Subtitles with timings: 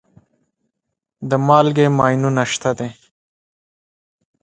[1.29, 2.87] د مالګې ماینونه شته.